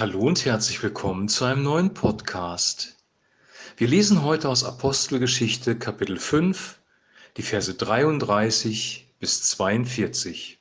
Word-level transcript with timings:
Hallo 0.00 0.20
und 0.20 0.46
herzlich 0.46 0.82
willkommen 0.82 1.28
zu 1.28 1.44
einem 1.44 1.62
neuen 1.62 1.92
Podcast. 1.92 2.96
Wir 3.76 3.86
lesen 3.86 4.22
heute 4.22 4.48
aus 4.48 4.64
Apostelgeschichte 4.64 5.76
Kapitel 5.76 6.18
5, 6.18 6.80
die 7.36 7.42
Verse 7.42 7.74
33 7.74 9.12
bis 9.18 9.42
42. 9.42 10.58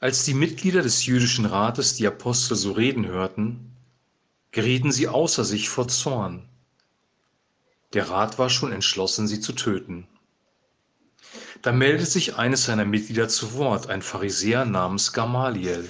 Als 0.00 0.24
die 0.26 0.34
Mitglieder 0.34 0.82
des 0.82 1.06
jüdischen 1.06 1.46
Rates 1.46 1.94
die 1.94 2.06
Apostel 2.06 2.56
so 2.56 2.72
reden 2.72 3.06
hörten, 3.06 3.74
gerieten 4.50 4.92
sie 4.92 5.08
außer 5.08 5.46
sich 5.46 5.70
vor 5.70 5.88
Zorn. 5.88 6.46
Der 7.94 8.10
Rat 8.10 8.38
war 8.38 8.50
schon 8.50 8.70
entschlossen, 8.70 9.28
sie 9.28 9.40
zu 9.40 9.54
töten. 9.54 10.06
Da 11.62 11.72
meldet 11.72 12.10
sich 12.10 12.36
eines 12.36 12.64
seiner 12.64 12.84
Mitglieder 12.84 13.30
zu 13.30 13.54
Wort, 13.54 13.88
ein 13.88 14.02
Pharisäer 14.02 14.66
namens 14.66 15.14
Gamaliel. 15.14 15.88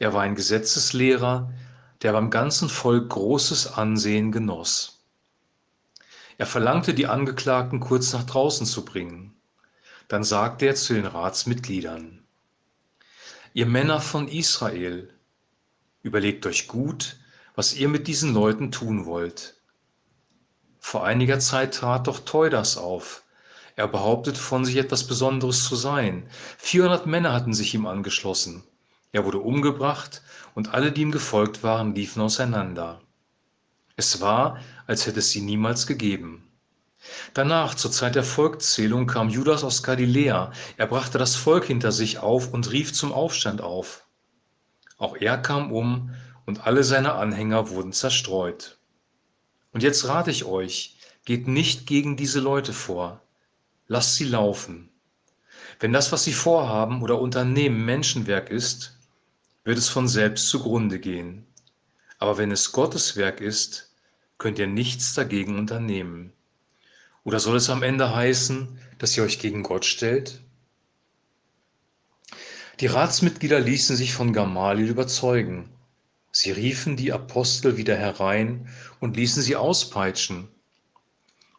Er 0.00 0.14
war 0.14 0.22
ein 0.22 0.34
Gesetzeslehrer, 0.34 1.52
der 2.00 2.12
beim 2.12 2.30
ganzen 2.30 2.70
Volk 2.70 3.10
großes 3.10 3.74
Ansehen 3.74 4.32
genoss. 4.32 5.04
Er 6.38 6.46
verlangte, 6.46 6.94
die 6.94 7.06
Angeklagten 7.06 7.80
kurz 7.80 8.14
nach 8.14 8.24
draußen 8.24 8.64
zu 8.64 8.86
bringen. 8.86 9.36
Dann 10.08 10.24
sagte 10.24 10.64
er 10.64 10.74
zu 10.74 10.94
den 10.94 11.04
Ratsmitgliedern, 11.04 12.24
Ihr 13.52 13.66
Männer 13.66 14.00
von 14.00 14.26
Israel, 14.26 15.12
überlegt 16.02 16.46
euch 16.46 16.66
gut, 16.66 17.18
was 17.54 17.74
ihr 17.74 17.90
mit 17.90 18.08
diesen 18.08 18.32
Leuten 18.32 18.72
tun 18.72 19.04
wollt. 19.04 19.60
Vor 20.78 21.04
einiger 21.04 21.40
Zeit 21.40 21.74
trat 21.74 22.06
doch 22.06 22.20
Teudas 22.20 22.78
auf. 22.78 23.22
Er 23.76 23.86
behauptet 23.86 24.38
von 24.38 24.64
sich 24.64 24.76
etwas 24.76 25.06
Besonderes 25.06 25.64
zu 25.64 25.76
sein. 25.76 26.26
400 26.56 27.04
Männer 27.04 27.34
hatten 27.34 27.52
sich 27.52 27.74
ihm 27.74 27.84
angeschlossen. 27.84 28.64
Er 29.12 29.24
wurde 29.24 29.38
umgebracht 29.38 30.22
und 30.54 30.72
alle, 30.72 30.92
die 30.92 31.02
ihm 31.02 31.10
gefolgt 31.10 31.62
waren, 31.62 31.94
liefen 31.94 32.22
auseinander. 32.22 33.00
Es 33.96 34.20
war, 34.20 34.58
als 34.86 35.06
hätte 35.06 35.18
es 35.18 35.30
sie 35.30 35.40
niemals 35.40 35.86
gegeben. 35.86 36.46
Danach, 37.34 37.74
zur 37.74 37.90
Zeit 37.90 38.14
der 38.14 38.24
Volkszählung, 38.24 39.06
kam 39.06 39.30
Judas 39.30 39.64
aus 39.64 39.82
Galiläa. 39.82 40.52
Er 40.76 40.86
brachte 40.86 41.18
das 41.18 41.34
Volk 41.34 41.64
hinter 41.64 41.92
sich 41.92 42.18
auf 42.18 42.52
und 42.52 42.70
rief 42.70 42.92
zum 42.92 43.12
Aufstand 43.12 43.62
auf. 43.62 44.06
Auch 44.96 45.16
er 45.16 45.38
kam 45.38 45.72
um 45.72 46.14
und 46.46 46.66
alle 46.66 46.84
seine 46.84 47.14
Anhänger 47.14 47.70
wurden 47.70 47.92
zerstreut. 47.92 48.78
Und 49.72 49.82
jetzt 49.82 50.06
rate 50.06 50.30
ich 50.30 50.44
euch, 50.44 50.98
geht 51.24 51.48
nicht 51.48 51.86
gegen 51.86 52.16
diese 52.16 52.40
Leute 52.40 52.72
vor. 52.72 53.22
Lasst 53.86 54.16
sie 54.16 54.24
laufen. 54.24 54.90
Wenn 55.78 55.92
das, 55.92 56.12
was 56.12 56.24
sie 56.24 56.32
vorhaben 56.32 57.02
oder 57.02 57.20
unternehmen, 57.20 57.84
Menschenwerk 57.84 58.50
ist, 58.50 58.99
wird 59.70 59.78
es 59.78 59.88
von 59.88 60.08
selbst 60.08 60.48
zugrunde 60.48 60.98
gehen. 60.98 61.46
Aber 62.18 62.38
wenn 62.38 62.50
es 62.50 62.72
Gottes 62.72 63.14
Werk 63.14 63.40
ist, 63.40 63.94
könnt 64.36 64.58
ihr 64.58 64.66
nichts 64.66 65.14
dagegen 65.14 65.56
unternehmen. 65.56 66.32
Oder 67.22 67.38
soll 67.38 67.56
es 67.56 67.70
am 67.70 67.84
Ende 67.84 68.12
heißen, 68.12 68.80
dass 68.98 69.16
ihr 69.16 69.22
euch 69.22 69.38
gegen 69.38 69.62
Gott 69.62 69.84
stellt? 69.84 70.42
Die 72.80 72.88
Ratsmitglieder 72.88 73.60
ließen 73.60 73.94
sich 73.94 74.12
von 74.12 74.32
Gamaliel 74.32 74.88
überzeugen. 74.88 75.70
Sie 76.32 76.50
riefen 76.50 76.96
die 76.96 77.12
Apostel 77.12 77.76
wieder 77.76 77.96
herein 77.96 78.68
und 78.98 79.16
ließen 79.16 79.40
sie 79.40 79.54
auspeitschen. 79.54 80.48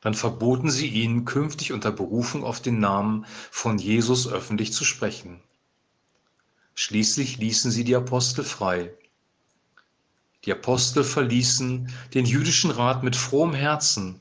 Dann 0.02 0.16
verboten 0.16 0.70
sie 0.70 0.88
ihnen, 0.88 1.24
künftig 1.24 1.72
unter 1.72 1.94
Berufung 1.94 2.44
auf 2.44 2.62
den 2.62 2.82
Namen 2.82 3.26
von 3.52 3.78
Jesus 3.78 4.28
öffentlich 4.28 4.74
zu 4.74 4.84
sprechen. 4.84 5.42
Schließlich 6.84 7.38
ließen 7.38 7.70
sie 7.70 7.84
die 7.84 7.96
Apostel 7.96 8.44
frei. 8.44 8.92
Die 10.46 10.52
Apostel 10.52 11.04
verließen 11.04 11.94
den 12.16 12.26
jüdischen 12.26 12.72
Rat 12.72 13.04
mit 13.04 13.16
frohem 13.16 13.54
Herzen, 13.54 14.20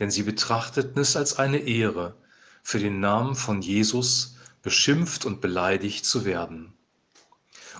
denn 0.00 0.10
sie 0.10 0.24
betrachteten 0.24 1.00
es 1.00 1.14
als 1.14 1.38
eine 1.38 1.58
Ehre, 1.58 2.16
für 2.64 2.80
den 2.80 2.98
Namen 2.98 3.36
von 3.36 3.62
Jesus 3.62 4.34
beschimpft 4.62 5.24
und 5.26 5.40
beleidigt 5.40 6.04
zu 6.04 6.24
werden. 6.24 6.72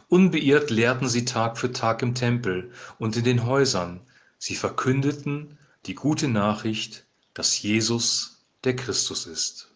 Unbeirrt 0.08 0.70
lehrten 0.70 1.08
sie 1.08 1.24
Tag 1.24 1.58
für 1.58 1.72
Tag 1.72 2.00
im 2.02 2.14
Tempel 2.14 2.70
und 3.00 3.16
in 3.16 3.24
den 3.24 3.44
Häusern. 3.44 4.02
Sie 4.38 4.54
verkündeten 4.54 5.58
die 5.86 5.96
gute 5.96 6.28
Nachricht, 6.28 7.06
dass 7.34 7.60
Jesus 7.60 8.44
der 8.62 8.76
Christus 8.76 9.26
ist. 9.26 9.72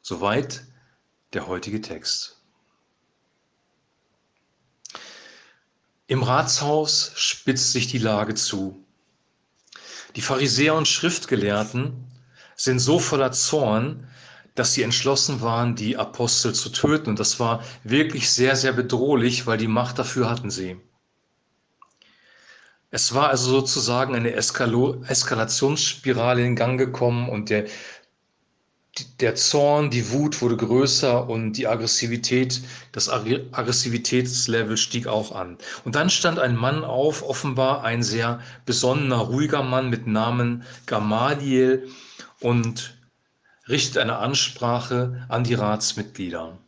Soweit 0.00 0.64
der 1.34 1.48
heutige 1.48 1.82
Text. 1.82 2.39
Im 6.10 6.22
Ratshaus 6.24 7.12
spitzt 7.14 7.70
sich 7.70 7.86
die 7.86 7.98
Lage 7.98 8.34
zu. 8.34 8.84
Die 10.16 10.22
Pharisäer 10.22 10.74
und 10.74 10.88
Schriftgelehrten 10.88 11.92
sind 12.56 12.80
so 12.80 12.98
voller 12.98 13.30
Zorn, 13.30 14.08
dass 14.56 14.74
sie 14.74 14.82
entschlossen 14.82 15.40
waren, 15.40 15.76
die 15.76 15.96
Apostel 15.96 16.52
zu 16.52 16.70
töten. 16.70 17.10
Und 17.10 17.20
das 17.20 17.38
war 17.38 17.62
wirklich 17.84 18.28
sehr, 18.28 18.56
sehr 18.56 18.72
bedrohlich, 18.72 19.46
weil 19.46 19.56
die 19.56 19.68
Macht 19.68 20.00
dafür 20.00 20.28
hatten 20.28 20.50
sie. 20.50 20.80
Es 22.90 23.14
war 23.14 23.28
also 23.28 23.48
sozusagen 23.48 24.16
eine 24.16 24.32
Eskalationsspirale 24.32 26.44
in 26.44 26.56
Gang 26.56 26.76
gekommen 26.76 27.28
und 27.28 27.50
der, 27.50 27.66
der 29.20 29.34
Zorn, 29.36 29.90
die 29.90 30.10
Wut 30.10 30.42
wurde 30.42 30.56
größer 30.56 31.28
und 31.28 31.52
die 31.52 31.66
Aggressivität, 31.66 32.60
das 32.92 33.08
Aggressivitätslevel 33.08 34.76
stieg 34.76 35.06
auch 35.06 35.32
an. 35.32 35.58
Und 35.84 35.94
dann 35.94 36.10
stand 36.10 36.38
ein 36.38 36.56
Mann 36.56 36.84
auf, 36.84 37.22
offenbar 37.22 37.84
ein 37.84 38.02
sehr 38.02 38.40
besonnener, 38.66 39.16
ruhiger 39.18 39.62
Mann 39.62 39.90
mit 39.90 40.06
Namen 40.06 40.64
Gamaliel 40.86 41.88
und 42.40 42.98
richtet 43.68 43.98
eine 43.98 44.16
Ansprache 44.16 45.24
an 45.28 45.44
die 45.44 45.54
Ratsmitglieder. 45.54 46.58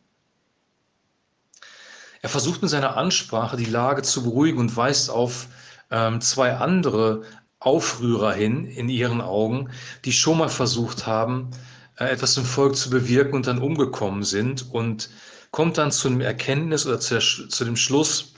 Er 2.22 2.28
versucht 2.28 2.62
mit 2.62 2.70
seiner 2.70 2.96
Ansprache 2.96 3.56
die 3.56 3.64
Lage 3.64 4.02
zu 4.02 4.22
beruhigen 4.22 4.58
und 4.58 4.76
weist 4.76 5.10
auf 5.10 5.48
ähm, 5.90 6.20
zwei 6.20 6.54
andere 6.54 7.24
Aufrührer 7.58 8.32
hin 8.32 8.64
in 8.64 8.88
ihren 8.88 9.20
Augen, 9.20 9.70
die 10.04 10.12
schon 10.12 10.38
mal 10.38 10.48
versucht 10.48 11.06
haben, 11.06 11.50
etwas 12.08 12.36
im 12.36 12.44
Volk 12.44 12.76
zu 12.76 12.90
bewirken 12.90 13.34
und 13.34 13.46
dann 13.46 13.60
umgekommen 13.60 14.22
sind 14.22 14.72
und 14.72 15.10
kommt 15.50 15.78
dann 15.78 15.92
zu 15.92 16.08
dem 16.08 16.20
Erkenntnis 16.20 16.86
oder 16.86 17.00
zu, 17.00 17.20
zu 17.20 17.64
dem 17.64 17.76
Schluss, 17.76 18.32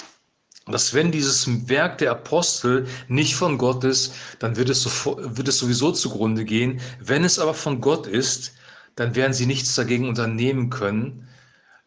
dass 0.66 0.94
wenn 0.94 1.12
dieses 1.12 1.68
Werk 1.68 1.98
der 1.98 2.10
Apostel 2.10 2.86
nicht 3.08 3.36
von 3.36 3.58
Gott 3.58 3.84
ist, 3.84 4.14
dann 4.38 4.56
wird 4.56 4.70
es, 4.70 4.82
so, 4.82 5.16
wird 5.18 5.48
es 5.48 5.58
sowieso 5.58 5.92
zugrunde 5.92 6.44
gehen. 6.44 6.80
Wenn 7.00 7.24
es 7.24 7.38
aber 7.38 7.54
von 7.54 7.80
Gott 7.80 8.06
ist, 8.06 8.54
dann 8.96 9.14
werden 9.14 9.34
sie 9.34 9.46
nichts 9.46 9.74
dagegen 9.74 10.08
unternehmen 10.08 10.70
können. 10.70 11.28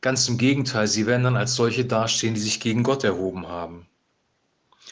Ganz 0.02 0.28
im 0.30 0.38
Gegenteil, 0.38 0.88
sie 0.88 1.08
werden 1.08 1.24
dann 1.24 1.38
als 1.38 1.56
solche 1.56 1.86
dastehen, 1.86 2.36
die 2.36 2.40
sich 2.40 2.60
gegen 2.60 2.84
Gott 2.84 3.04
erhoben 3.04 3.48
haben. 3.48 3.88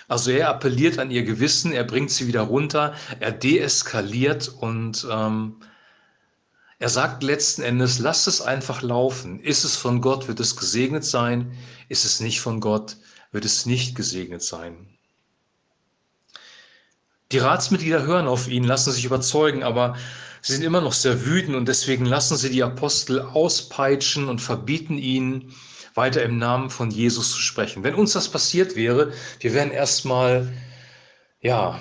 Also 0.08 0.32
er 0.32 0.50
appelliert 0.50 1.00
an 1.00 1.12
ihr 1.12 1.24
Gewissen, 1.24 1.72
er 1.72 1.84
bringt 1.84 2.12
sie 2.12 2.28
wieder 2.28 2.42
runter, 2.42 2.94
er 3.20 3.32
deeskaliert 3.32 4.50
und 4.50 5.08
ähm, 5.12 5.58
er 6.78 6.90
sagt 6.90 7.24
letzten 7.24 7.62
Endes, 7.62 8.00
lasst 8.00 8.28
es 8.28 8.42
einfach 8.42 8.82
laufen. 8.82 9.40
Ist 9.40 9.64
es 9.64 9.78
von 9.78 10.02
Gott, 10.02 10.28
wird 10.28 10.40
es 10.40 10.58
gesegnet 10.58 11.06
sein. 11.06 11.58
Ist 11.88 12.04
es 12.04 12.20
nicht 12.20 12.42
von 12.42 12.60
Gott, 12.60 12.98
wird 13.32 13.46
es 13.46 13.66
nicht 13.66 13.96
gesegnet 13.96 14.44
sein. 14.44 14.90
Die 17.32 17.38
Ratsmitglieder 17.38 18.04
hören 18.04 18.28
auf 18.28 18.48
ihn, 18.48 18.66
lassen 18.66 18.92
sich 18.92 19.06
überzeugen, 19.06 19.64
aber 19.64 19.96
sie 20.42 20.54
sind 20.54 20.64
immer 20.64 20.82
noch 20.82 20.94
sehr 20.94 21.26
wütend 21.26 21.56
und 21.56 21.68
deswegen 21.68 22.06
lassen 22.06 22.38
sie 22.38 22.50
die 22.50 22.64
Apostel 22.64 23.22
auspeitschen 23.22 24.28
und 24.28 24.42
verbieten 24.42 24.98
ihnen, 24.98 25.54
weiter 25.96 26.24
im 26.24 26.38
Namen 26.38 26.70
von 26.70 26.92
Jesus 26.92 27.32
zu 27.32 27.40
sprechen. 27.40 27.84
Wenn 27.84 27.96
uns 27.96 28.12
das 28.14 28.30
passiert 28.30 28.76
wäre, 28.76 29.14
wir 29.40 29.54
wären 29.54 29.72
erstmal, 29.72 30.52
ja, 31.42 31.80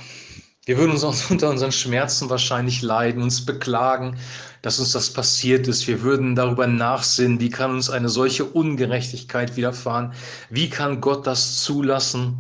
wir 0.67 0.79
würden 0.79 0.93
uns 0.93 1.05
unter 1.31 1.51
unseren 1.51 1.73
Schmerzen 1.73 2.31
wahrscheinlich 2.31 2.81
leiden, 2.83 3.23
uns 3.23 3.45
beklagen, 3.45 4.17
dass 4.63 4.79
uns 4.79 4.93
das 4.93 5.13
passiert 5.13 5.69
ist. 5.69 5.87
Wir 5.87 6.01
würden 6.03 6.35
darüber 6.35 6.67
nachsinnen, 6.67 7.39
wie 7.41 7.51
kann 7.51 7.73
uns 7.73 7.91
eine 7.91 8.09
solche 8.09 8.45
Ungerechtigkeit 8.45 9.57
widerfahren? 9.57 10.15
Wie 10.49 10.71
kann 10.71 11.03
Gott 11.03 11.27
das 11.27 11.63
zulassen? 11.63 12.39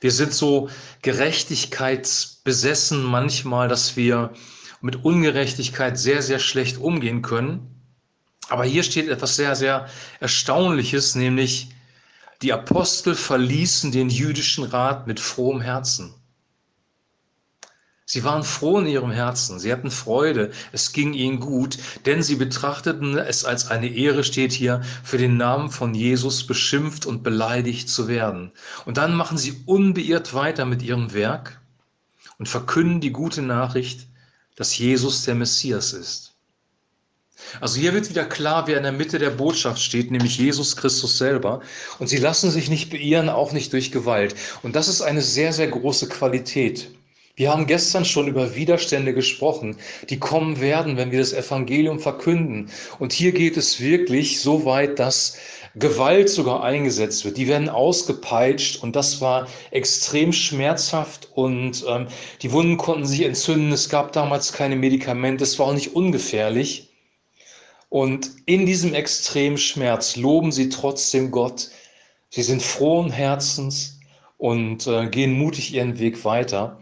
Wir 0.00 0.12
sind 0.12 0.32
so 0.32 0.68
gerechtigkeitsbesessen 1.02 3.02
manchmal, 3.02 3.66
dass 3.68 3.96
wir 3.96 4.32
mit 4.80 5.04
Ungerechtigkeit 5.04 5.98
sehr, 5.98 6.22
sehr 6.22 6.38
schlecht 6.38 6.78
umgehen 6.78 7.22
können. 7.22 7.68
Aber 8.50 8.64
hier 8.64 8.82
steht 8.82 9.08
etwas 9.08 9.36
sehr, 9.36 9.56
sehr 9.56 9.88
Erstaunliches, 10.20 11.14
nämlich 11.14 11.70
die 12.42 12.52
Apostel 12.52 13.14
verließen 13.14 13.92
den 13.92 14.10
jüdischen 14.10 14.64
Rat 14.64 15.06
mit 15.06 15.20
frohem 15.20 15.62
Herzen. 15.62 16.12
Sie 18.14 18.22
waren 18.22 18.44
froh 18.44 18.78
in 18.78 18.86
ihrem 18.86 19.10
Herzen, 19.10 19.58
sie 19.58 19.72
hatten 19.72 19.90
Freude, 19.90 20.52
es 20.70 20.92
ging 20.92 21.14
ihnen 21.14 21.40
gut, 21.40 21.78
denn 22.06 22.22
sie 22.22 22.36
betrachteten 22.36 23.18
es 23.18 23.44
als 23.44 23.72
eine 23.72 23.88
Ehre, 23.88 24.22
steht 24.22 24.52
hier, 24.52 24.82
für 25.02 25.18
den 25.18 25.36
Namen 25.36 25.68
von 25.68 25.96
Jesus 25.96 26.46
beschimpft 26.46 27.06
und 27.06 27.24
beleidigt 27.24 27.88
zu 27.88 28.06
werden. 28.06 28.52
Und 28.84 28.98
dann 28.98 29.16
machen 29.16 29.36
sie 29.36 29.64
unbeirrt 29.66 30.32
weiter 30.32 30.64
mit 30.64 30.80
ihrem 30.80 31.12
Werk 31.12 31.60
und 32.38 32.48
verkünden 32.48 33.00
die 33.00 33.10
gute 33.10 33.42
Nachricht, 33.42 34.06
dass 34.54 34.78
Jesus 34.78 35.24
der 35.24 35.34
Messias 35.34 35.92
ist. 35.92 36.34
Also 37.60 37.80
hier 37.80 37.94
wird 37.94 38.10
wieder 38.10 38.26
klar, 38.26 38.68
wer 38.68 38.76
in 38.76 38.84
der 38.84 38.92
Mitte 38.92 39.18
der 39.18 39.30
Botschaft 39.30 39.82
steht, 39.82 40.12
nämlich 40.12 40.38
Jesus 40.38 40.76
Christus 40.76 41.18
selber. 41.18 41.62
Und 41.98 42.06
sie 42.06 42.18
lassen 42.18 42.52
sich 42.52 42.70
nicht 42.70 42.90
beirren, 42.90 43.28
auch 43.28 43.50
nicht 43.50 43.72
durch 43.72 43.90
Gewalt. 43.90 44.36
Und 44.62 44.76
das 44.76 44.86
ist 44.86 45.02
eine 45.02 45.20
sehr, 45.20 45.52
sehr 45.52 45.66
große 45.66 46.08
Qualität. 46.08 46.94
Wir 47.36 47.50
haben 47.50 47.66
gestern 47.66 48.04
schon 48.04 48.28
über 48.28 48.54
Widerstände 48.54 49.12
gesprochen, 49.12 49.76
die 50.08 50.20
kommen 50.20 50.60
werden, 50.60 50.96
wenn 50.96 51.10
wir 51.10 51.18
das 51.18 51.32
Evangelium 51.32 51.98
verkünden. 51.98 52.70
Und 53.00 53.12
hier 53.12 53.32
geht 53.32 53.56
es 53.56 53.80
wirklich 53.80 54.40
so 54.40 54.64
weit, 54.64 55.00
dass 55.00 55.36
Gewalt 55.74 56.28
sogar 56.28 56.62
eingesetzt 56.62 57.24
wird. 57.24 57.36
Die 57.36 57.48
werden 57.48 57.68
ausgepeitscht 57.68 58.80
und 58.80 58.94
das 58.94 59.20
war 59.20 59.48
extrem 59.72 60.32
schmerzhaft 60.32 61.28
und 61.34 61.84
ähm, 61.88 62.06
die 62.40 62.52
Wunden 62.52 62.76
konnten 62.76 63.06
sich 63.06 63.22
entzünden. 63.22 63.72
Es 63.72 63.88
gab 63.88 64.12
damals 64.12 64.52
keine 64.52 64.76
Medikamente, 64.76 65.42
es 65.42 65.58
war 65.58 65.66
auch 65.66 65.74
nicht 65.74 65.96
ungefährlich. 65.96 66.90
Und 67.88 68.30
in 68.46 68.64
diesem 68.64 68.94
extremen 68.94 69.58
Schmerz 69.58 70.14
loben 70.14 70.52
sie 70.52 70.68
trotzdem 70.68 71.32
Gott. 71.32 71.70
Sie 72.30 72.42
sind 72.42 72.62
frohen 72.62 73.10
Herzens 73.10 73.98
und 74.38 74.86
äh, 74.86 75.08
gehen 75.08 75.32
mutig 75.32 75.74
ihren 75.74 75.98
Weg 75.98 76.24
weiter 76.24 76.78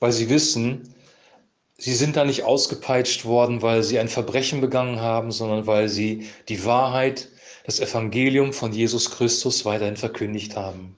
weil 0.00 0.12
sie 0.12 0.28
wissen, 0.28 0.94
sie 1.78 1.94
sind 1.94 2.16
da 2.16 2.24
nicht 2.24 2.42
ausgepeitscht 2.44 3.24
worden, 3.24 3.62
weil 3.62 3.82
sie 3.82 3.98
ein 3.98 4.08
Verbrechen 4.08 4.60
begangen 4.60 5.00
haben, 5.00 5.30
sondern 5.30 5.66
weil 5.66 5.88
sie 5.88 6.28
die 6.48 6.64
Wahrheit, 6.64 7.28
das 7.64 7.80
Evangelium 7.80 8.52
von 8.52 8.72
Jesus 8.72 9.10
Christus 9.10 9.64
weiterhin 9.64 9.96
verkündigt 9.96 10.56
haben. 10.56 10.96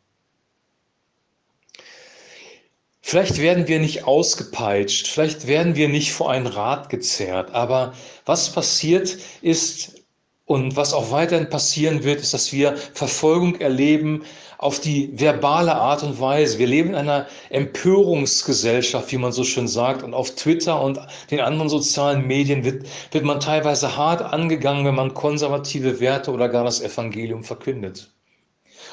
Vielleicht 3.01 3.39
werden 3.39 3.69
wir 3.69 3.81
nicht 3.81 4.05
ausgepeitscht, 4.05 5.09
vielleicht 5.09 5.47
werden 5.47 5.77
wir 5.77 5.89
nicht 5.89 6.13
vor 6.13 6.31
ein 6.31 6.47
Rad 6.47 6.91
gezerrt, 6.91 7.53
aber 7.53 7.95
was 8.27 8.53
passiert 8.53 9.17
ist 9.41 10.03
und 10.45 10.77
was 10.77 10.93
auch 10.93 11.11
weiterhin 11.11 11.49
passieren 11.49 12.05
wird, 12.05 12.21
ist, 12.21 12.35
dass 12.35 12.53
wir 12.53 12.77
Verfolgung 12.77 13.61
erleben 13.63 14.25
auf 14.59 14.81
die 14.81 15.11
verbale 15.15 15.75
Art 15.77 16.03
und 16.03 16.21
Weise. 16.21 16.59
Wir 16.59 16.67
leben 16.67 16.91
in 16.91 16.97
einer 16.97 17.27
Empörungsgesellschaft, 17.51 19.11
wie 19.13 19.19
man 19.19 19.31
so 19.31 19.45
schön 19.45 19.69
sagt. 19.69 20.03
Und 20.03 20.15
auf 20.15 20.33
Twitter 20.33 20.83
und 20.83 20.99
den 21.31 21.41
anderen 21.41 21.69
sozialen 21.69 22.27
Medien 22.27 22.65
wird, 22.65 22.85
wird 23.13 23.25
man 23.25 23.39
teilweise 23.39 23.97
hart 23.97 24.21
angegangen, 24.21 24.85
wenn 24.85 24.97
man 24.97 25.15
konservative 25.15 26.01
Werte 26.01 26.33
oder 26.33 26.49
gar 26.49 26.65
das 26.65 26.81
Evangelium 26.81 27.45
verkündet. 27.45 28.11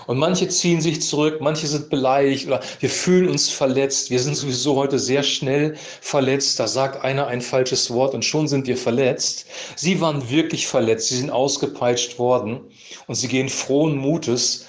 Und 0.05 0.19
manche 0.19 0.47
ziehen 0.49 0.81
sich 0.81 1.01
zurück, 1.01 1.39
manche 1.41 1.65
sind 1.65 1.89
beleidigt 1.89 2.45
oder 2.45 2.61
wir 2.79 2.89
fühlen 2.89 3.27
uns 3.27 3.49
verletzt. 3.49 4.11
Wir 4.11 4.19
sind 4.19 4.35
sowieso 4.35 4.75
heute 4.75 4.99
sehr 4.99 5.23
schnell 5.23 5.75
verletzt. 6.01 6.59
Da 6.59 6.67
sagt 6.67 7.03
einer 7.03 7.25
ein 7.25 7.41
falsches 7.41 7.91
Wort 7.91 8.13
und 8.13 8.23
schon 8.23 8.47
sind 8.47 8.67
wir 8.67 8.77
verletzt. 8.77 9.47
Sie 9.75 9.99
waren 10.01 10.29
wirklich 10.29 10.67
verletzt, 10.67 11.07
sie 11.07 11.17
sind 11.17 11.31
ausgepeitscht 11.31 12.19
worden 12.19 12.59
und 13.07 13.15
sie 13.15 13.27
gehen 13.27 13.49
frohen 13.49 13.95
Mutes 13.95 14.67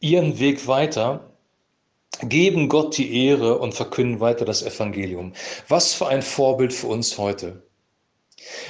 ihren 0.00 0.38
Weg 0.38 0.66
weiter, 0.66 1.30
geben 2.22 2.68
Gott 2.68 2.96
die 2.98 3.26
Ehre 3.26 3.58
und 3.58 3.74
verkünden 3.74 4.20
weiter 4.20 4.44
das 4.44 4.62
Evangelium. 4.62 5.32
Was 5.68 5.94
für 5.94 6.08
ein 6.08 6.22
Vorbild 6.22 6.72
für 6.72 6.88
uns 6.88 7.16
heute. 7.16 7.62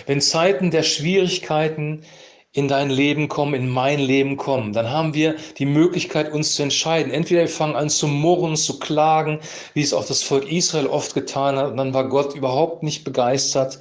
Wenn 0.07 0.21
Zeiten 0.21 0.71
der 0.71 0.83
Schwierigkeiten 0.83 2.05
in 2.53 2.67
dein 2.67 2.91
Leben 2.91 3.29
kommen, 3.29 3.55
in 3.55 3.69
mein 3.69 4.01
Leben 4.01 4.37
kommen, 4.37 4.73
dann 4.73 4.91
haben 4.91 5.15
wir 5.15 5.37
die 5.59 5.67
Möglichkeit, 5.67 6.33
uns 6.33 6.57
zu 6.57 6.65
entscheiden. 6.65 7.13
Entweder 7.13 7.43
wir 7.43 7.49
fangen 7.49 7.77
an 7.77 7.89
zu 7.89 8.09
murren, 8.09 8.57
zu 8.57 8.81
klagen, 8.81 9.39
wie 9.75 9.83
es 9.83 9.95
auch 9.95 10.05
das 10.05 10.23
Volk 10.23 10.51
Israel 10.51 10.89
oft 10.89 11.15
getan 11.15 11.57
hat, 11.57 11.71
und 11.71 11.77
dann 11.77 11.95
war 11.95 12.09
Gott 12.09 12.35
überhaupt 12.35 12.83
nicht 12.83 13.05
begeistert. 13.05 13.79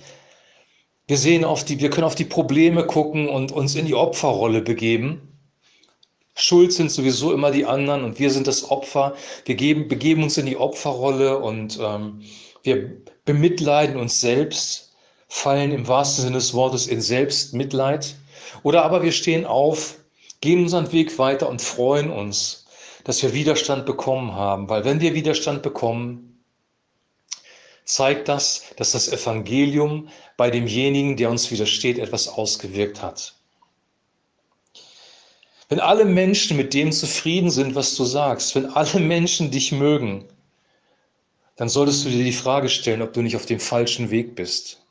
Wir 1.08 1.18
sehen 1.18 1.44
auf 1.44 1.66
die, 1.66 1.80
wir 1.80 1.90
können 1.90 2.06
auf 2.06 2.14
die 2.14 2.26
Probleme 2.26 2.86
gucken 2.86 3.28
und 3.28 3.52
uns 3.52 3.74
in 3.74 3.88
die 3.88 3.96
Opferrolle 3.96 4.62
begeben. 4.62 5.29
Schuld 6.42 6.72
sind 6.72 6.90
sowieso 6.90 7.34
immer 7.34 7.52
die 7.52 7.66
anderen 7.66 8.06
und 8.06 8.18
wir 8.18 8.32
sind 8.32 8.48
das 8.48 8.72
Opfer. 8.72 9.14
Wir 9.44 9.56
geben, 9.56 9.90
begeben 9.90 10.24
uns 10.24 10.38
in 10.38 10.46
die 10.46 10.56
Opferrolle 10.56 11.38
und 11.38 11.78
ähm, 11.82 12.22
wir 12.64 13.02
bemitleiden 13.26 13.98
uns 13.98 14.22
selbst, 14.22 14.94
fallen 15.28 15.74
im 15.74 15.88
wahrsten 15.90 16.24
Sinne 16.24 16.38
des 16.38 16.54
Wortes 16.54 16.88
in 16.88 17.02
Selbstmitleid. 17.02 18.16
Oder 18.64 18.86
aber 18.86 19.04
wir 19.04 19.12
stehen 19.12 19.46
auf, 19.46 19.98
gehen 20.40 20.64
unseren 20.64 20.92
Weg 20.94 21.20
weiter 21.20 21.50
und 21.50 21.62
freuen 21.62 22.10
uns, 22.10 22.68
dass 23.04 23.22
wir 23.22 23.34
Widerstand 23.34 23.86
bekommen 23.86 24.34
haben. 24.34 24.70
Weil 24.70 24.86
wenn 24.86 25.02
wir 25.02 25.14
Widerstand 25.14 25.62
bekommen, 25.62 26.42
zeigt 27.84 28.30
das, 28.30 28.64
dass 28.78 28.94
das 28.94 29.12
Evangelium 29.12 30.08
bei 30.38 30.50
demjenigen, 30.50 31.18
der 31.18 31.32
uns 31.32 31.52
widersteht, 31.52 32.00
etwas 32.00 32.30
ausgewirkt 32.30 33.02
hat. 33.02 33.39
Wenn 35.70 35.80
alle 35.80 36.04
Menschen 36.04 36.58
mit 36.58 36.74
dem 36.74 36.92
zufrieden 36.92 37.52
sind, 37.52 37.76
was 37.76 37.96
du 37.96 38.04
sagst, 38.04 38.56
wenn 38.56 38.66
alle 38.66 39.00
Menschen 39.00 39.52
dich 39.52 39.72
mögen, 39.72 40.26
dann 41.56 41.70
solltest 41.70 42.06
du 42.06 42.10
dir 42.10 42.24
die 42.24 42.32
Frage 42.32 42.70
stellen, 42.70 43.04
ob 43.04 43.14
du 43.14 43.22
nicht 43.22 43.36
auf 43.36 43.46
dem 43.46 43.60
falschen 43.60 44.10
Weg 44.10 44.36
bist. 44.36 44.82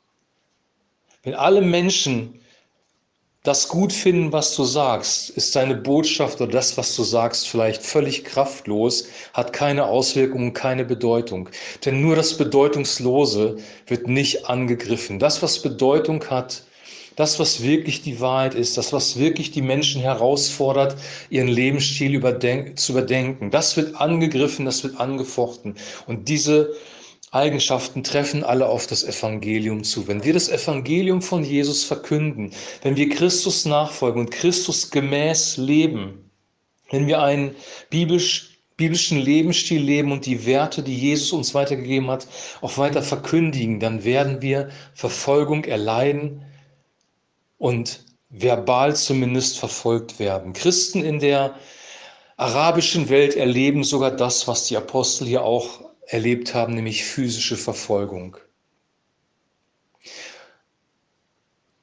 Wenn 1.23 1.33
alle 1.33 1.61
Menschen 1.61 2.39
das 3.43 3.67
gut 3.67 3.91
finden, 3.91 4.31
was 4.31 4.55
du 4.55 4.63
sagst, 4.63 5.31
ist 5.31 5.55
deine 5.55 5.75
Botschaft 5.75 6.39
oder 6.39 6.51
das, 6.51 6.77
was 6.77 6.95
du 6.95 7.03
sagst, 7.03 7.49
vielleicht 7.49 7.81
völlig 7.81 8.23
kraftlos, 8.23 9.07
hat 9.33 9.51
keine 9.51 9.85
Auswirkungen, 9.85 10.53
keine 10.53 10.85
Bedeutung. 10.85 11.49
Denn 11.83 12.01
nur 12.01 12.15
das 12.15 12.37
Bedeutungslose 12.37 13.57
wird 13.87 14.07
nicht 14.07 14.49
angegriffen. 14.49 15.19
Das, 15.19 15.41
was 15.41 15.61
Bedeutung 15.61 16.23
hat, 16.29 16.63
das, 17.19 17.37
was 17.37 17.61
wirklich 17.61 18.01
die 18.01 18.21
Wahrheit 18.21 18.55
ist, 18.55 18.77
das, 18.77 18.93
was 18.93 19.19
wirklich 19.19 19.51
die 19.51 19.61
Menschen 19.61 20.01
herausfordert, 20.01 20.95
ihren 21.29 21.49
Lebensstil 21.49 22.17
zu 22.75 22.91
überdenken, 22.93 23.51
das 23.51 23.75
wird 23.75 23.97
angegriffen, 23.97 24.63
das 24.63 24.85
wird 24.85 25.01
angefochten. 25.01 25.75
Und 26.07 26.29
diese 26.29 26.73
Eigenschaften 27.31 28.05
treffen 28.05 28.45
alle 28.45 28.69
auf 28.69 28.87
das 28.87 29.03
Evangelium 29.03 29.83
zu. 29.83 30.07
Wenn 30.07 30.23
wir 30.23 30.31
das 30.31 30.47
Evangelium 30.47 31.21
von 31.21 31.43
Jesus 31.43 31.83
verkünden, 31.83 32.51
wenn 32.83 32.95
wir 32.95 33.09
Christus 33.09 33.65
nachfolgen 33.65 34.21
und 34.21 34.31
Christus 34.31 34.89
gemäß 34.89 35.57
leben, 35.57 36.31
wenn 36.89 37.05
wir 37.05 37.21
einen 37.21 37.53
biblisch, 37.89 38.61
biblischen 38.77 39.19
Lebensstil 39.19 39.81
leben 39.81 40.13
und 40.13 40.25
die 40.25 40.45
Werte, 40.45 40.83
die 40.83 40.97
Jesus 40.97 41.33
uns 41.33 41.53
weitergegeben 41.53 42.09
hat, 42.09 42.27
auch 42.61 42.77
weiter 42.77 43.01
verkündigen, 43.01 43.81
dann 43.81 44.05
werden 44.05 44.41
wir 44.41 44.69
Verfolgung 44.93 45.65
erleiden 45.65 46.45
und 47.59 48.03
verbal 48.29 48.95
zumindest 48.95 49.59
verfolgt 49.59 50.17
werden. 50.17 50.53
Christen 50.53 51.03
in 51.03 51.19
der 51.19 51.53
arabischen 52.37 53.09
Welt 53.09 53.35
erleben 53.35 53.83
sogar 53.83 54.11
das, 54.11 54.47
was 54.47 54.65
die 54.65 54.77
Apostel 54.77 55.27
hier 55.27 55.43
auch 55.43 55.81
erlebt 56.07 56.55
haben, 56.55 56.73
nämlich 56.73 57.03
physische 57.03 57.57
Verfolgung. 57.57 58.37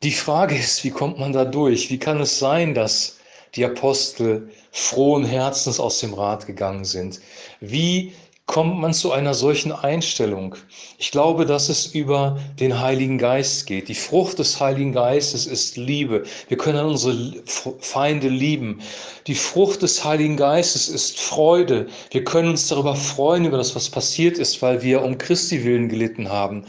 Die 0.02 0.12
Frage 0.12 0.56
ist, 0.56 0.82
wie 0.82 0.90
kommt 0.90 1.18
man 1.18 1.32
da 1.32 1.44
durch? 1.44 1.90
Wie 1.90 1.98
kann 1.98 2.20
es 2.20 2.38
sein, 2.38 2.74
dass 2.74 3.18
die 3.54 3.64
Apostel 3.64 4.50
frohen 4.70 5.24
Herzens 5.24 5.80
aus 5.80 6.00
dem 6.00 6.14
Rat 6.14 6.46
gegangen 6.46 6.84
sind? 6.84 7.20
Wie 7.60 8.14
kommt 8.46 8.78
man 8.78 8.94
zu 8.94 9.12
einer 9.12 9.34
solchen 9.34 9.72
Einstellung? 9.72 10.54
Ich 10.98 11.10
glaube, 11.10 11.46
dass 11.46 11.68
es 11.68 11.86
über 11.86 12.38
den 12.58 12.80
Heiligen 12.80 13.18
Geist 13.18 13.66
geht. 13.66 13.88
Die 13.88 13.94
Frucht 13.94 14.38
des 14.38 14.60
Heiligen 14.60 14.92
Geistes 14.92 15.46
ist 15.46 15.76
Liebe. 15.76 16.22
Wir 16.48 16.56
können 16.56 16.86
unsere 16.86 17.34
Feinde 17.80 18.28
lieben. 18.28 18.80
Die 19.26 19.34
Frucht 19.34 19.82
des 19.82 20.04
Heiligen 20.04 20.36
Geistes 20.36 20.88
ist 20.88 21.18
Freude. 21.18 21.88
Wir 22.12 22.24
können 22.24 22.50
uns 22.50 22.68
darüber 22.68 22.94
freuen, 22.94 23.44
über 23.44 23.58
das, 23.58 23.74
was 23.74 23.90
passiert 23.90 24.38
ist, 24.38 24.62
weil 24.62 24.82
wir 24.82 25.02
um 25.02 25.18
Christi 25.18 25.64
willen 25.64 25.88
gelitten 25.88 26.30
haben. 26.30 26.64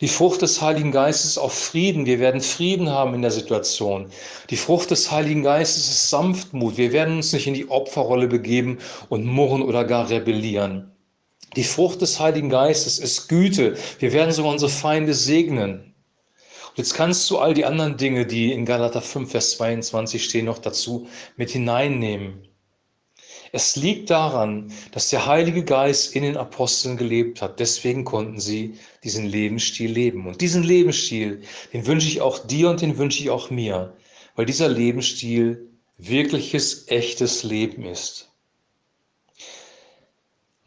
Die 0.00 0.08
Frucht 0.08 0.40
des 0.40 0.62
Heiligen 0.62 0.92
Geistes 0.92 1.32
ist 1.32 1.38
auch 1.38 1.52
Frieden. 1.52 2.06
Wir 2.06 2.18
werden 2.18 2.40
Frieden 2.40 2.88
haben 2.88 3.12
in 3.12 3.20
der 3.20 3.30
Situation. 3.30 4.06
Die 4.48 4.56
Frucht 4.56 4.90
des 4.90 5.10
Heiligen 5.10 5.42
Geistes 5.42 5.88
ist 5.88 6.08
Sanftmut. 6.08 6.78
Wir 6.78 6.92
werden 6.92 7.16
uns 7.16 7.34
nicht 7.34 7.46
in 7.46 7.52
die 7.52 7.68
Opferrolle 7.68 8.26
begeben 8.26 8.78
und 9.10 9.26
murren 9.26 9.60
oder 9.60 9.84
gar 9.84 10.08
rebellieren. 10.08 10.90
Die 11.56 11.64
Frucht 11.64 12.00
des 12.00 12.20
Heiligen 12.20 12.48
Geistes 12.48 12.98
ist 12.98 13.28
Güte. 13.28 13.76
Wir 13.98 14.12
werden 14.12 14.32
sogar 14.32 14.52
unsere 14.52 14.70
Feinde 14.70 15.14
segnen. 15.14 15.94
Und 16.68 16.78
jetzt 16.78 16.94
kannst 16.94 17.28
du 17.28 17.38
all 17.38 17.54
die 17.54 17.64
anderen 17.64 17.96
Dinge, 17.96 18.24
die 18.24 18.52
in 18.52 18.64
Galater 18.64 19.02
5, 19.02 19.30
Vers 19.30 19.52
22 19.56 20.22
stehen, 20.24 20.44
noch 20.44 20.58
dazu 20.58 21.08
mit 21.36 21.50
hineinnehmen. 21.50 22.46
Es 23.52 23.74
liegt 23.74 24.10
daran, 24.10 24.72
dass 24.92 25.10
der 25.10 25.26
Heilige 25.26 25.64
Geist 25.64 26.14
in 26.14 26.22
den 26.22 26.36
Aposteln 26.36 26.96
gelebt 26.96 27.42
hat. 27.42 27.58
Deswegen 27.58 28.04
konnten 28.04 28.38
sie 28.38 28.74
diesen 29.02 29.26
Lebensstil 29.26 29.90
leben. 29.90 30.28
Und 30.28 30.40
diesen 30.40 30.62
Lebensstil, 30.62 31.42
den 31.72 31.84
wünsche 31.86 32.06
ich 32.06 32.20
auch 32.20 32.38
dir 32.38 32.70
und 32.70 32.80
den 32.80 32.96
wünsche 32.96 33.20
ich 33.20 33.30
auch 33.30 33.50
mir, 33.50 33.96
weil 34.36 34.46
dieser 34.46 34.68
Lebensstil 34.68 35.68
wirkliches, 35.98 36.86
echtes 36.86 37.42
Leben 37.42 37.84
ist. 37.84 38.29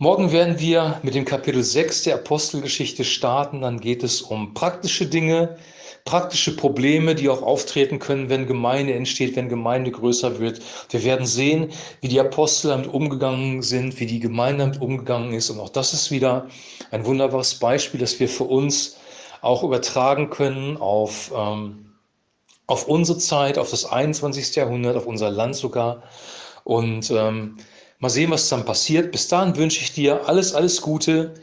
Morgen 0.03 0.33
werden 0.33 0.59
wir 0.59 0.99
mit 1.01 1.15
dem 1.15 1.23
Kapitel 1.23 1.63
6 1.63 2.03
der 2.03 2.15
Apostelgeschichte 2.15 3.05
starten. 3.05 3.61
Dann 3.61 3.79
geht 3.79 4.03
es 4.03 4.21
um 4.21 4.53
praktische 4.53 5.05
Dinge, 5.05 5.55
praktische 6.03 6.57
Probleme, 6.57 7.15
die 7.15 7.29
auch 7.29 7.41
auftreten 7.41 7.99
können, 7.99 8.27
wenn 8.27 8.45
Gemeinde 8.45 8.95
entsteht, 8.95 9.37
wenn 9.37 9.47
Gemeinde 9.47 9.91
größer 9.91 10.39
wird. 10.39 10.59
Wir 10.89 11.05
werden 11.05 11.25
sehen, 11.25 11.71
wie 12.01 12.09
die 12.09 12.19
Apostel 12.19 12.71
damit 12.71 12.87
umgegangen 12.87 13.61
sind, 13.61 13.97
wie 14.01 14.05
die 14.05 14.19
Gemeinde 14.19 14.65
damit 14.65 14.81
umgegangen 14.81 15.31
ist. 15.31 15.49
Und 15.49 15.61
auch 15.61 15.69
das 15.69 15.93
ist 15.93 16.11
wieder 16.11 16.49
ein 16.91 17.05
wunderbares 17.05 17.55
Beispiel, 17.55 18.01
das 18.01 18.19
wir 18.19 18.27
für 18.27 18.43
uns 18.43 18.97
auch 19.39 19.63
übertragen 19.63 20.29
können 20.29 20.75
auf, 20.75 21.31
ähm, 21.33 21.93
auf 22.67 22.89
unsere 22.89 23.19
Zeit, 23.19 23.57
auf 23.57 23.71
das 23.71 23.85
21. 23.85 24.53
Jahrhundert, 24.53 24.97
auf 24.97 25.05
unser 25.05 25.29
Land 25.29 25.55
sogar. 25.55 26.03
Und 26.65 27.09
ähm, 27.09 27.55
mal 28.03 28.09
sehen, 28.09 28.31
was 28.31 28.49
dann 28.49 28.65
passiert. 28.65 29.13
Bis 29.13 29.29
dahin 29.29 29.55
wünsche 29.55 29.79
ich 29.81 29.93
dir 29.93 30.27
alles, 30.27 30.53
alles 30.53 30.81
Gute. 30.81 31.33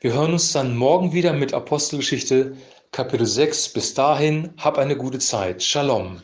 Wir 0.00 0.12
hören 0.12 0.34
uns 0.34 0.52
dann 0.52 0.76
morgen 0.76 1.14
wieder 1.14 1.32
mit 1.32 1.54
Apostelgeschichte 1.54 2.56
Kapitel 2.92 3.24
6. 3.24 3.70
Bis 3.70 3.94
dahin, 3.94 4.52
hab 4.58 4.76
eine 4.76 4.96
gute 4.98 5.18
Zeit. 5.18 5.62
Shalom. 5.62 6.20